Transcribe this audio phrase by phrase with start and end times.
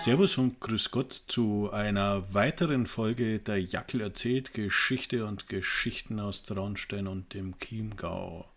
[0.00, 6.42] Servus und Grüß Gott zu einer weiteren Folge der Jackel erzählt Geschichte und Geschichten aus
[6.42, 8.48] Traunstein und dem Chiemgau.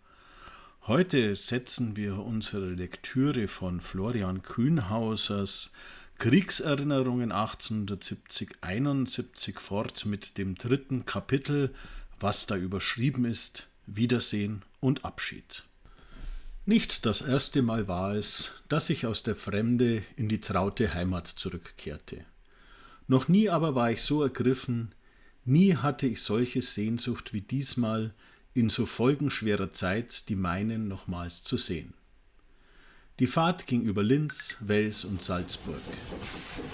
[0.86, 5.74] Heute setzen wir unsere Lektüre von Florian Kühnhausers
[6.16, 11.74] Kriegserinnerungen 1870-71 fort mit dem dritten Kapitel,
[12.18, 15.64] was da überschrieben ist, Wiedersehen und Abschied.
[16.66, 21.26] Nicht das erste Mal war es, dass ich aus der Fremde in die traute Heimat
[21.26, 22.24] zurückkehrte.
[23.06, 24.94] Noch nie aber war ich so ergriffen,
[25.44, 28.14] nie hatte ich solche Sehnsucht wie diesmal,
[28.54, 31.92] in so folgenschwerer Zeit die meinen nochmals zu sehen.
[33.18, 35.82] Die Fahrt ging über Linz, Wels und Salzburg.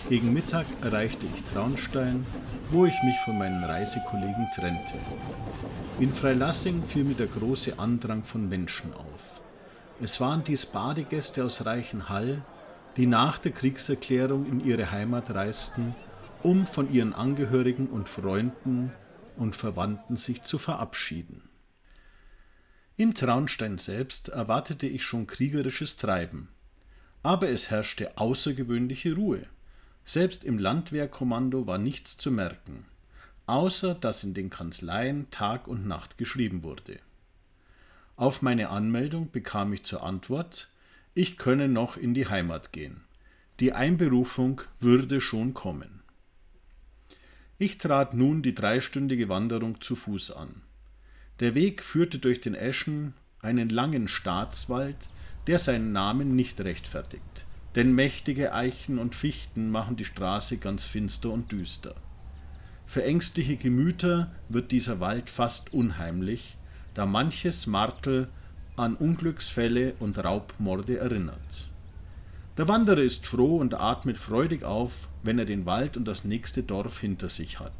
[0.09, 2.25] Gegen Mittag erreichte ich Traunstein,
[2.71, 4.99] wo ich mich von meinen Reisekollegen trennte.
[5.99, 9.41] In Freilassing fiel mir der große Andrang von Menschen auf.
[10.03, 12.43] Es waren dies Badegäste aus Reichenhall,
[12.97, 15.95] die nach der Kriegserklärung in ihre Heimat reisten,
[16.43, 18.93] um von ihren Angehörigen und Freunden
[19.37, 21.43] und Verwandten sich zu verabschieden.
[22.97, 26.49] In Traunstein selbst erwartete ich schon kriegerisches Treiben,
[27.23, 29.43] aber es herrschte außergewöhnliche Ruhe.
[30.05, 32.87] Selbst im Landwehrkommando war nichts zu merken,
[33.47, 37.01] außer dass in den Kanzleien Tag und Nacht geschrieben wurde.
[38.21, 40.69] Auf meine Anmeldung bekam ich zur Antwort,
[41.15, 43.01] ich könne noch in die Heimat gehen.
[43.61, 46.03] Die Einberufung würde schon kommen.
[47.57, 50.61] Ich trat nun die dreistündige Wanderung zu Fuß an.
[51.41, 54.99] Der Weg führte durch den Eschen, einen langen Staatswald,
[55.47, 61.31] der seinen Namen nicht rechtfertigt, denn mächtige Eichen und Fichten machen die Straße ganz finster
[61.31, 61.95] und düster.
[62.85, 66.59] Für ängstliche Gemüter wird dieser Wald fast unheimlich,
[66.95, 68.29] da manches Martel
[68.77, 71.69] an Unglücksfälle und Raubmorde erinnert.
[72.57, 76.63] Der Wanderer ist froh und atmet freudig auf, wenn er den Wald und das nächste
[76.63, 77.73] Dorf hinter sich hat.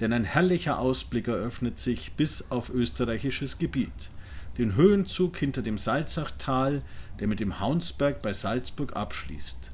[0.00, 4.10] Denn ein herrlicher Ausblick eröffnet sich bis auf österreichisches Gebiet.
[4.58, 6.82] Den Höhenzug hinter dem Salzachtal,
[7.20, 9.70] der mit dem Haunsberg bei Salzburg abschließt.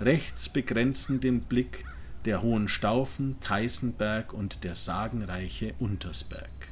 [0.00, 1.84] Rechts begrenzen den Blick
[2.24, 6.71] der Hohen Staufen, Teisenberg und der sagenreiche Untersberg.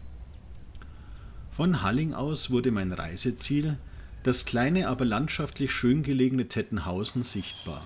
[1.52, 3.76] Von Halling aus wurde mein Reiseziel,
[4.22, 7.82] das kleine, aber landschaftlich schön gelegene Tettenhausen, sichtbar,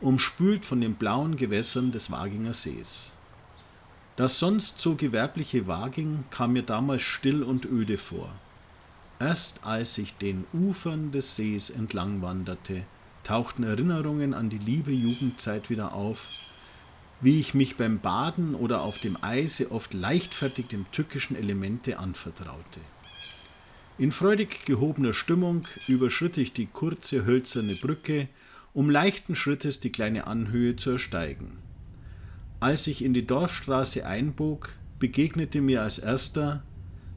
[0.00, 3.16] umspült von den blauen Gewässern des Waginger Sees.
[4.14, 8.30] Das sonst so gewerbliche Waging kam mir damals still und öde vor.
[9.18, 12.82] Erst als ich den Ufern des Sees entlang wanderte,
[13.24, 16.28] tauchten Erinnerungen an die liebe Jugendzeit wieder auf,
[17.20, 22.80] wie ich mich beim Baden oder auf dem Eise oft leichtfertig dem tückischen Elemente anvertraute.
[24.00, 28.28] In freudig gehobener Stimmung überschritt ich die kurze hölzerne Brücke,
[28.72, 31.58] um leichten Schrittes die kleine Anhöhe zu ersteigen.
[32.60, 36.62] Als ich in die Dorfstraße einbog, begegnete mir als erster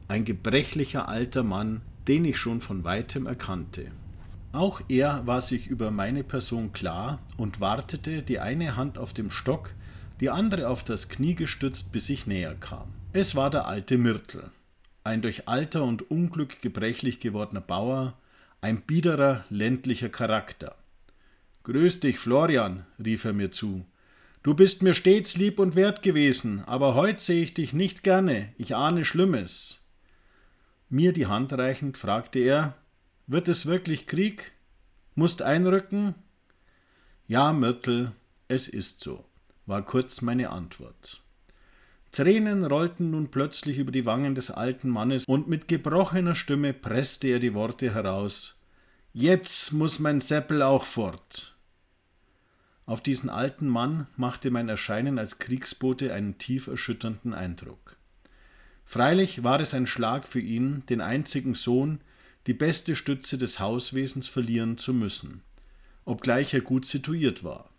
[0.08, 3.86] ein gebrechlicher alter Mann, den ich schon von weitem erkannte.
[4.52, 9.30] Auch er war sich über meine Person klar und wartete, die eine Hand auf dem
[9.30, 9.70] Stock,
[10.20, 12.88] die andere auf das Knie gestützt, bis ich näher kam.
[13.14, 14.50] Es war der alte Myrtel
[15.04, 18.18] ein durch Alter und Unglück gebrechlich gewordener Bauer,
[18.62, 20.76] ein biederer ländlicher Charakter.
[21.64, 23.84] Grüß dich, Florian, rief er mir zu.
[24.42, 28.52] Du bist mir stets lieb und wert gewesen, aber heut sehe ich dich nicht gerne,
[28.58, 29.84] ich ahne Schlimmes.
[30.88, 32.74] Mir die Hand reichend, fragte er,
[33.26, 34.52] wird es wirklich Krieg?
[35.14, 36.14] Musst einrücken?
[37.26, 38.12] Ja, Myrtel,
[38.48, 39.24] es ist so,
[39.64, 41.23] war kurz meine Antwort.
[42.14, 47.26] Tränen rollten nun plötzlich über die Wangen des alten Mannes, und mit gebrochener Stimme presste
[47.26, 48.56] er die Worte heraus
[49.12, 51.56] Jetzt muss mein Seppel auch fort.
[52.86, 57.96] Auf diesen alten Mann machte mein Erscheinen als Kriegsbote einen tief erschütternden Eindruck.
[58.84, 62.00] Freilich war es ein Schlag für ihn, den einzigen Sohn,
[62.46, 65.42] die beste Stütze des Hauswesens verlieren zu müssen,
[66.04, 67.70] obgleich er gut situiert war.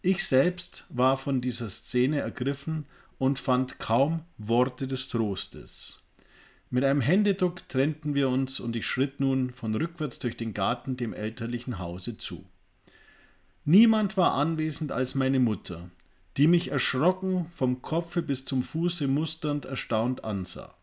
[0.00, 2.86] Ich selbst war von dieser Szene ergriffen
[3.18, 6.02] und fand kaum Worte des Trostes.
[6.70, 10.96] Mit einem Händedruck trennten wir uns und ich schritt nun von rückwärts durch den Garten
[10.96, 12.44] dem elterlichen Hause zu.
[13.64, 15.88] Niemand war anwesend als meine Mutter,
[16.36, 20.74] die mich erschrocken vom Kopfe bis zum Fuße musternd erstaunt ansah.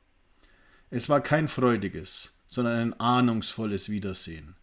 [0.90, 4.56] Es war kein freudiges, sondern ein ahnungsvolles Wiedersehen.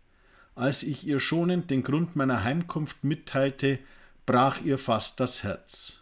[0.55, 3.79] Als ich ihr schonend den Grund meiner Heimkunft mitteilte,
[4.26, 6.00] brach ihr fast das Herz.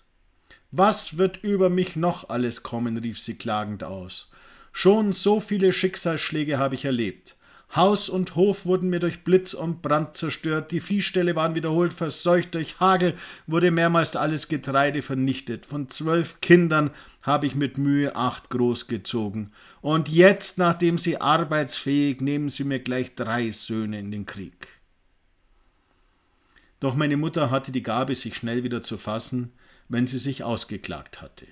[0.70, 2.96] Was wird über mich noch alles kommen?
[2.96, 4.30] rief sie klagend aus.
[4.72, 7.36] Schon so viele Schicksalsschläge habe ich erlebt.
[7.74, 12.54] Haus und Hof wurden mir durch Blitz und Brand zerstört, die Viehställe waren wiederholt verseucht,
[12.54, 13.14] durch Hagel
[13.46, 15.66] wurde mehrmals alles Getreide vernichtet.
[15.66, 16.90] Von zwölf Kindern
[17.22, 19.52] habe ich mit Mühe acht großgezogen.
[19.80, 24.68] Und jetzt, nachdem sie arbeitsfähig, nehmen sie mir gleich drei Söhne in den Krieg.
[26.80, 29.52] Doch meine Mutter hatte die Gabe, sich schnell wieder zu fassen,
[29.88, 31.46] wenn sie sich ausgeklagt hatte.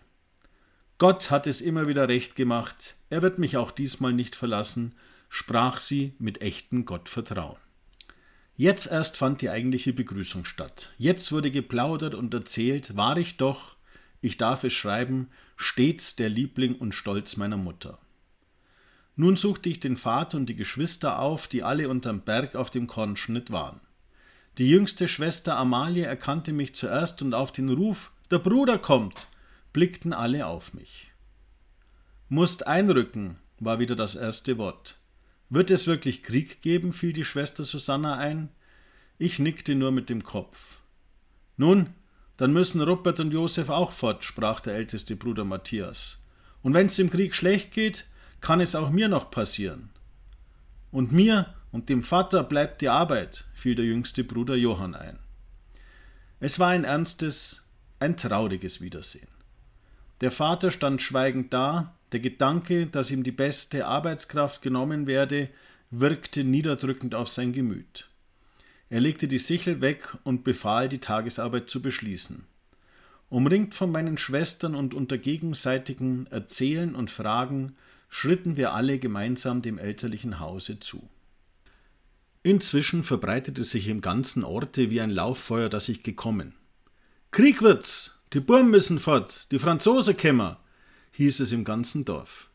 [0.99, 4.95] Gott hat es immer wieder recht gemacht, er wird mich auch diesmal nicht verlassen,
[5.29, 7.59] sprach sie mit echtem Gottvertrauen.
[8.57, 10.93] Jetzt erst fand die eigentliche Begrüßung statt.
[10.97, 13.75] Jetzt wurde geplaudert und erzählt, war ich doch,
[14.21, 17.99] ich darf es schreiben, stets der Liebling und Stolz meiner Mutter.
[19.17, 22.87] Nun suchte ich den Vater und die Geschwister auf, die alle unterm Berg auf dem
[22.87, 23.81] Kornschnitt waren.
[24.59, 29.29] Die jüngste Schwester Amalie erkannte mich zuerst und auf den Ruf Der Bruder kommt,
[29.73, 31.13] blickten alle auf mich.
[32.29, 34.99] Musst einrücken, war wieder das erste Wort.
[35.51, 36.93] Wird es wirklich Krieg geben?
[36.93, 38.49] fiel die Schwester Susanna ein.
[39.19, 40.79] Ich nickte nur mit dem Kopf.
[41.57, 41.91] Nun,
[42.37, 46.25] dann müssen Rupert und Josef auch fort, sprach der älteste Bruder Matthias.
[46.63, 48.07] Und wenn's im Krieg schlecht geht,
[48.41, 49.91] kann es auch mir noch passieren.
[50.91, 55.19] Und mir und dem Vater bleibt die Arbeit, fiel der jüngste Bruder Johann ein.
[56.41, 57.64] Es war ein ernstes,
[58.05, 59.29] ein trauriges Wiedersehen.
[60.21, 65.49] Der Vater stand schweigend da, der Gedanke, dass ihm die beste Arbeitskraft genommen werde,
[65.91, 68.09] wirkte niederdrückend auf sein Gemüt.
[68.91, 72.47] Er legte die Sichel weg und befahl, die Tagesarbeit zu beschließen.
[73.31, 77.75] Umringt von meinen Schwestern und unter gegenseitigen Erzählen und Fragen
[78.09, 81.09] schritten wir alle gemeinsam dem elterlichen Hause zu.
[82.43, 86.55] Inzwischen verbreitete sich im ganzen Orte wie ein Lauffeuer, dass ich gekommen.
[87.35, 88.21] Krieg wird's!
[88.33, 89.51] Die Burm müssen fort!
[89.51, 90.61] Die Franzose kämmer!
[91.15, 92.49] hieß es im ganzen Dorf.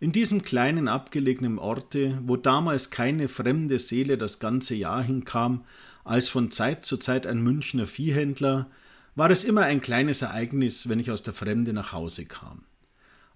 [0.00, 5.66] In diesem kleinen abgelegenen Orte, wo damals keine fremde Seele das ganze Jahr hinkam,
[6.04, 8.70] als von Zeit zu Zeit ein Münchner Viehhändler,
[9.14, 12.64] war es immer ein kleines Ereignis, wenn ich aus der Fremde nach Hause kam.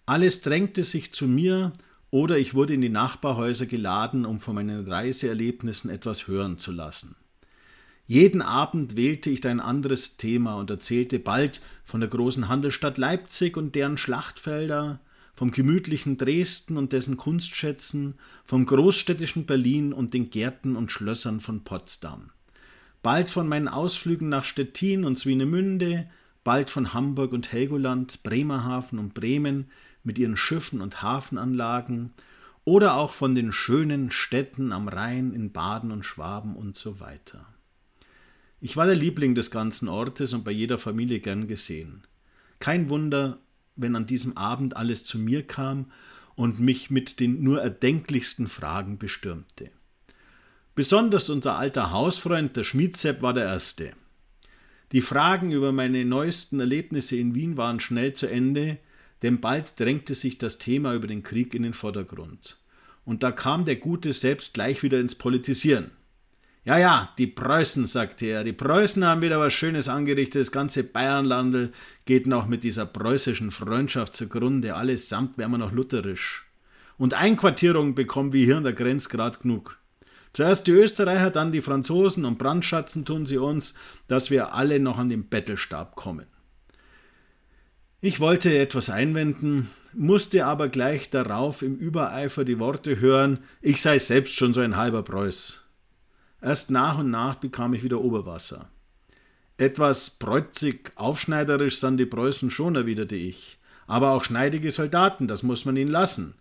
[0.06, 1.74] Alles drängte sich zu mir
[2.10, 7.14] oder ich wurde in die Nachbarhäuser geladen, um von meinen Reiseerlebnissen etwas hören zu lassen.
[8.06, 13.56] Jeden Abend wählte ich ein anderes Thema und erzählte bald von der großen Handelsstadt Leipzig
[13.56, 15.00] und deren Schlachtfelder,
[15.34, 18.14] vom gemütlichen Dresden und dessen Kunstschätzen,
[18.44, 22.30] vom großstädtischen Berlin und den Gärten und Schlössern von Potsdam.
[23.02, 26.08] Bald von meinen Ausflügen nach Stettin und Swinemünde,
[26.44, 29.70] bald von Hamburg und Helgoland, Bremerhaven und Bremen,
[30.04, 32.12] mit ihren Schiffen und Hafenanlagen
[32.64, 37.46] oder auch von den schönen Städten am Rhein in Baden und Schwaben und so weiter.
[38.64, 42.06] Ich war der Liebling des ganzen Ortes und bei jeder Familie gern gesehen.
[42.60, 43.40] Kein Wunder,
[43.74, 45.90] wenn an diesem Abend alles zu mir kam
[46.36, 49.72] und mich mit den nur erdenklichsten Fragen bestürmte.
[50.76, 53.94] Besonders unser alter Hausfreund, der Schmiedsepp, war der Erste.
[54.92, 58.78] Die Fragen über meine neuesten Erlebnisse in Wien waren schnell zu Ende,
[59.22, 62.60] denn bald drängte sich das Thema über den Krieg in den Vordergrund.
[63.04, 65.90] Und da kam der Gute selbst gleich wieder ins Politisieren.
[66.64, 70.84] Ja, ja, die Preußen, sagte er, die Preußen haben wieder was Schönes angerichtet, das ganze
[70.84, 71.72] Bayernlandel
[72.04, 76.46] geht noch mit dieser preußischen Freundschaft zugrunde, allesamt wären wir noch lutherisch.
[76.98, 79.78] Und Einquartierung bekommen wir hier an der Grenze grad genug.
[80.34, 83.74] Zuerst die Österreicher, dann die Franzosen und Brandschatzen tun sie uns,
[84.06, 86.26] dass wir alle noch an den Bettelstab kommen.
[88.00, 93.98] Ich wollte etwas einwenden, musste aber gleich darauf im Übereifer die Worte hören, ich sei
[93.98, 95.61] selbst schon so ein halber Preuß.
[96.42, 98.68] Erst nach und nach bekam ich wieder Oberwasser.
[99.56, 103.58] Etwas preuzig, aufschneiderisch sind die Preußen schon, erwiderte ich.
[103.86, 106.34] Aber auch schneidige Soldaten, das muss man ihnen lassen.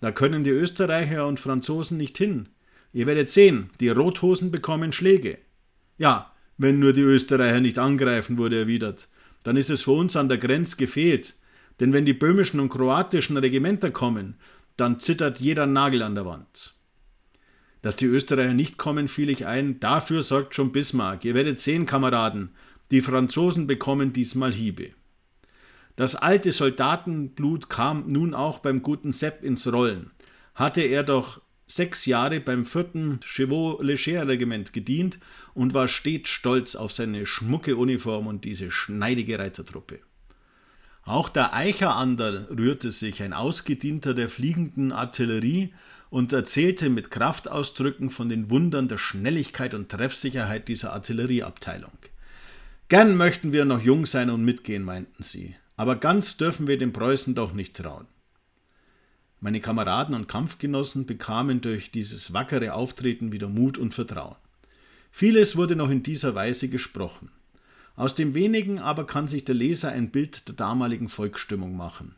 [0.00, 2.48] Da können die Österreicher und Franzosen nicht hin.
[2.92, 5.38] Ihr werdet sehen, die Rothosen bekommen Schläge.
[5.96, 9.08] Ja, wenn nur die Österreicher nicht angreifen, wurde erwidert
[9.44, 11.34] dann ist es für uns an der Grenze gefehlt.
[11.78, 14.36] Denn wenn die böhmischen und kroatischen Regimenter kommen,
[14.76, 16.74] dann zittert jeder Nagel an der Wand.
[17.84, 21.22] Dass die Österreicher nicht kommen, fiel ich ein, dafür sorgt schon Bismarck.
[21.26, 22.54] Ihr werdet sehen, Kameraden,
[22.90, 24.92] die Franzosen bekommen diesmal Hiebe.
[25.94, 30.12] Das alte Soldatenblut kam nun auch beim guten Sepp ins Rollen.
[30.54, 33.18] Hatte er doch sechs Jahre beim 4.
[33.22, 35.18] Chevaux-Leger-Regiment gedient
[35.52, 39.98] und war stets stolz auf seine schmucke Uniform und diese schneidige Reitertruppe.
[41.02, 45.74] Auch der Eicher Anderl rührte sich, ein Ausgedienter der fliegenden Artillerie,
[46.14, 51.90] und erzählte mit Kraftausdrücken von den Wundern der Schnelligkeit und Treffsicherheit dieser Artillerieabteilung.
[52.86, 56.92] Gern möchten wir noch jung sein und mitgehen, meinten sie, aber ganz dürfen wir den
[56.92, 58.06] Preußen doch nicht trauen.
[59.40, 64.36] Meine Kameraden und Kampfgenossen bekamen durch dieses wackere Auftreten wieder Mut und Vertrauen.
[65.10, 67.32] Vieles wurde noch in dieser Weise gesprochen.
[67.96, 72.14] Aus dem wenigen aber kann sich der Leser ein Bild der damaligen Volksstimmung machen.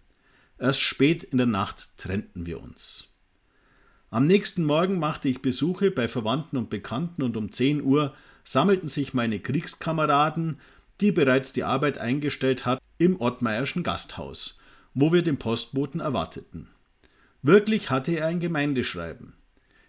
[0.58, 3.15] Erst spät in der Nacht trennten wir uns.
[4.10, 8.88] Am nächsten Morgen machte ich Besuche bei Verwandten und Bekannten und um 10 Uhr sammelten
[8.88, 10.60] sich meine Kriegskameraden,
[11.00, 14.58] die bereits die Arbeit eingestellt hatten, im Ottmeierschen Gasthaus,
[14.94, 16.68] wo wir den Postboten erwarteten.
[17.42, 19.34] Wirklich hatte er ein Gemeindeschreiben.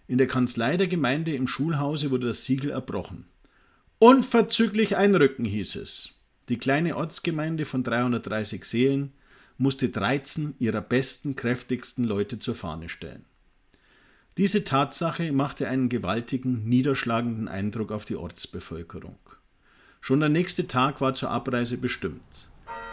[0.08, 3.26] In der Kanzlei der Gemeinde im Schulhause wurde das Siegel erbrochen.
[3.98, 6.14] Unverzüglich einrücken, hieß es.
[6.48, 9.12] Die kleine Ortsgemeinde von 330 Seelen
[9.58, 13.24] musste 13 ihrer besten, kräftigsten Leute zur Fahne stellen.
[14.38, 19.18] Diese Tatsache machte einen gewaltigen, niederschlagenden Eindruck auf die Ortsbevölkerung.
[20.00, 22.48] Schon der nächste Tag war zur Abreise bestimmt.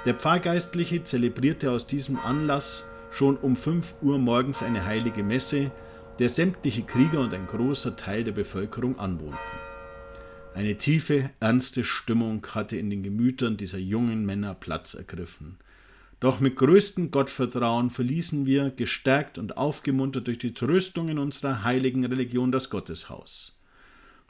[0.05, 5.69] Der Pfarrgeistliche zelebrierte aus diesem Anlass schon um 5 Uhr morgens eine heilige Messe,
[6.17, 9.37] der sämtliche Krieger und ein großer Teil der Bevölkerung anwohnten.
[10.55, 15.59] Eine tiefe, ernste Stimmung hatte in den Gemütern dieser jungen Männer Platz ergriffen.
[16.25, 22.51] Doch mit größtem Gottvertrauen verließen wir, gestärkt und aufgemuntert durch die Tröstungen unserer heiligen Religion,
[22.51, 23.55] das Gotteshaus.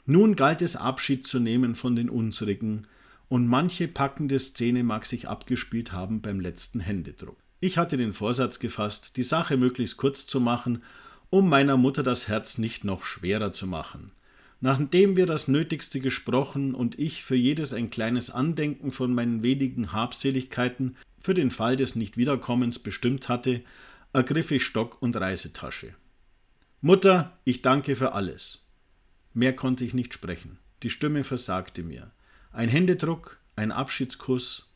[0.04, 2.86] Nun galt es Abschied zu nehmen von den unsrigen,
[3.30, 7.38] und manche packende Szene mag sich abgespielt haben beim letzten Händedruck.
[7.60, 10.82] Ich hatte den Vorsatz gefasst, die Sache möglichst kurz zu machen,
[11.30, 14.08] um meiner Mutter das Herz nicht noch schwerer zu machen.
[14.60, 19.92] Nachdem wir das Nötigste gesprochen und ich für jedes ein kleines Andenken von meinen wenigen
[19.92, 20.96] Habseligkeiten
[21.26, 23.62] für den Fall des Nichtwiederkommens bestimmt hatte,
[24.12, 25.92] ergriff ich Stock und Reisetasche.
[26.80, 28.64] Mutter, ich danke für alles.
[29.34, 30.60] Mehr konnte ich nicht sprechen.
[30.84, 32.12] Die Stimme versagte mir.
[32.52, 34.72] Ein Händedruck, ein Abschiedskuss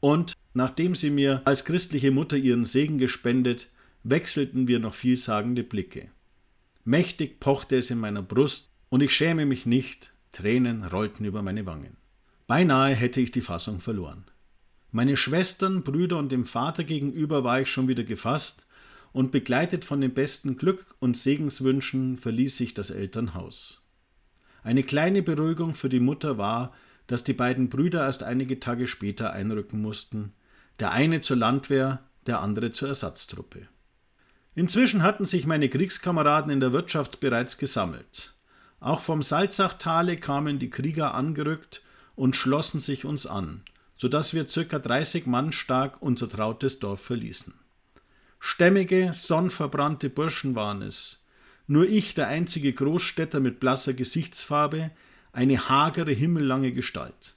[0.00, 3.70] und, nachdem sie mir als christliche Mutter ihren Segen gespendet,
[4.02, 6.10] wechselten wir noch vielsagende Blicke.
[6.84, 11.64] Mächtig pochte es in meiner Brust und ich schäme mich nicht, Tränen rollten über meine
[11.64, 11.96] Wangen.
[12.46, 14.26] Beinahe hätte ich die Fassung verloren.
[14.96, 18.66] Meine Schwestern, Brüder und dem Vater gegenüber war ich schon wieder gefasst,
[19.12, 23.82] und begleitet von dem besten Glück und Segenswünschen verließ ich das Elternhaus.
[24.62, 26.72] Eine kleine Beruhigung für die Mutter war,
[27.08, 30.32] dass die beiden Brüder erst einige Tage später einrücken mussten,
[30.80, 33.68] der eine zur Landwehr, der andere zur Ersatztruppe.
[34.54, 38.34] Inzwischen hatten sich meine Kriegskameraden in der Wirtschaft bereits gesammelt.
[38.80, 41.82] Auch vom Salzachtale kamen die Krieger angerückt
[42.14, 43.60] und schlossen sich uns an,
[43.96, 47.54] so dass wir circa 30 Mann stark unser trautes Dorf verließen.
[48.38, 51.24] Stämmige, sonnverbrannte Burschen waren es.
[51.66, 54.90] Nur ich, der einzige Großstädter mit blasser Gesichtsfarbe,
[55.32, 57.34] eine hagere, himmellange Gestalt.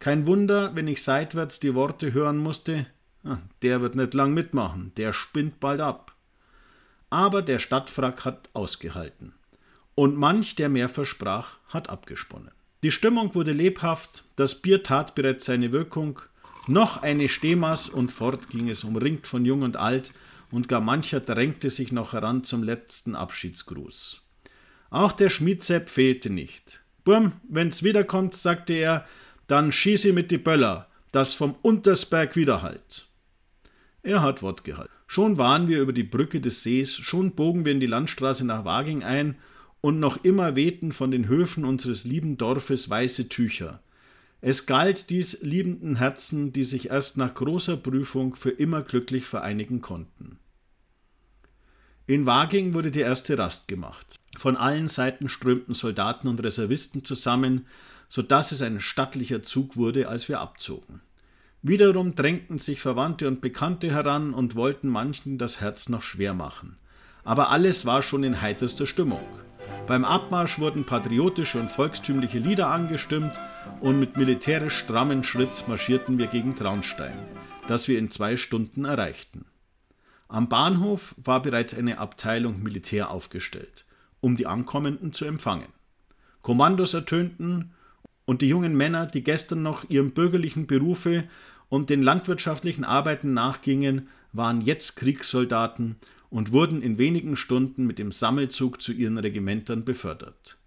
[0.00, 2.86] Kein Wunder, wenn ich seitwärts die Worte hören musste,
[3.24, 6.14] ah, der wird nicht lang mitmachen, der spinnt bald ab.
[7.10, 9.34] Aber der Stadtfrack hat ausgehalten.
[9.94, 12.52] Und manch, der mehr versprach, hat abgesponnen.
[12.84, 16.20] Die Stimmung wurde lebhaft, das Bier tat bereits seine Wirkung,
[16.68, 20.12] noch eine Stehmaß und fort ging es umringt von Jung und Alt,
[20.50, 24.22] und gar mancher drängte sich noch heran zum letzten Abschiedsgruß.
[24.90, 26.80] Auch der Schmiedsepp fehlte nicht.
[27.04, 29.06] Burm, wenn's wiederkommt, sagte er,
[29.46, 33.08] dann schieße mit die Böller, das vom Untersberg widerhallt.
[34.02, 34.92] Er hat Wort gehalten.
[35.06, 38.64] Schon waren wir über die Brücke des Sees, schon bogen wir in die Landstraße nach
[38.64, 39.36] Waging ein
[39.80, 43.80] und noch immer wehten von den Höfen unseres lieben Dorfes weiße Tücher.
[44.40, 49.80] Es galt dies liebenden Herzen, die sich erst nach großer Prüfung für immer glücklich vereinigen
[49.80, 50.38] konnten.
[52.06, 54.16] In Waging wurde die erste Rast gemacht.
[54.36, 57.66] Von allen Seiten strömten Soldaten und Reservisten zusammen,
[58.08, 61.02] so dass es ein stattlicher Zug wurde, als wir abzogen.
[61.62, 66.76] Wiederum drängten sich Verwandte und Bekannte heran und wollten manchen das Herz noch schwer machen.
[67.24, 69.26] Aber alles war schon in heiterster Stimmung.
[69.88, 73.40] Beim Abmarsch wurden patriotische und volkstümliche Lieder angestimmt
[73.80, 77.16] und mit militärisch strammen Schritt marschierten wir gegen Traunstein,
[77.68, 79.46] das wir in zwei Stunden erreichten.
[80.28, 83.86] Am Bahnhof war bereits eine Abteilung Militär aufgestellt,
[84.20, 85.72] um die Ankommenden zu empfangen.
[86.42, 87.72] Kommandos ertönten
[88.26, 91.24] und die jungen Männer, die gestern noch ihrem bürgerlichen Berufe
[91.70, 95.96] und den landwirtschaftlichen Arbeiten nachgingen, waren jetzt Kriegssoldaten
[96.30, 100.58] und wurden in wenigen Stunden mit dem Sammelzug zu ihren Regimentern befördert.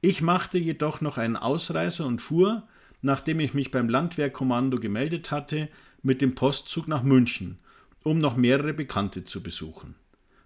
[0.00, 2.68] Ich machte jedoch noch einen Ausreißer und fuhr,
[3.02, 5.68] nachdem ich mich beim Landwehrkommando gemeldet hatte,
[6.02, 7.58] mit dem Postzug nach München,
[8.04, 9.96] um noch mehrere Bekannte zu besuchen.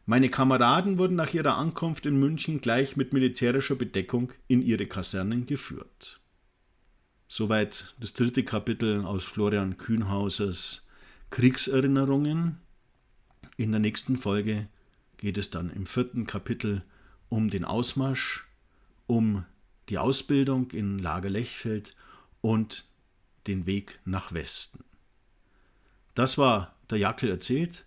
[0.06, 5.46] Meine Kameraden wurden nach ihrer Ankunft in München gleich mit militärischer Bedeckung in ihre Kasernen
[5.46, 6.20] geführt.
[7.28, 10.88] Soweit das dritte Kapitel aus Florian Kühnhausers
[11.30, 12.58] Kriegserinnerungen.
[13.56, 14.68] In der nächsten Folge
[15.18, 16.82] geht es dann im vierten Kapitel
[17.28, 18.47] um den Ausmarsch,
[19.06, 19.44] um
[19.88, 21.94] die Ausbildung in Lager Lechfeld
[22.40, 22.87] und
[23.47, 24.85] den Weg nach Westen.
[26.14, 27.87] Das war der Jackel erzählt,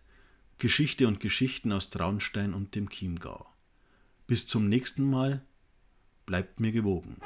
[0.58, 3.46] Geschichte und Geschichten aus Traunstein und dem Chiemgau.
[4.28, 5.46] Bis zum nächsten Mal,
[6.26, 7.18] bleibt mir gewogen.